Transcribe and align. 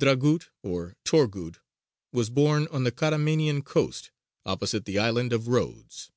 Dragut 0.00 0.48
or 0.64 0.96
Torghūd 1.04 1.58
was 2.10 2.28
born 2.28 2.66
on 2.72 2.82
the 2.82 2.90
Caramanian 2.90 3.64
coast 3.64 4.10
opposite 4.44 4.84
the 4.84 4.98
island 4.98 5.32
of 5.32 5.46
Rhodes. 5.46 6.10